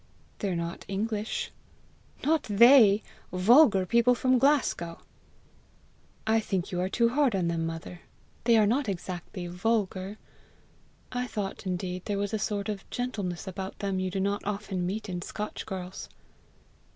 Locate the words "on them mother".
7.35-8.01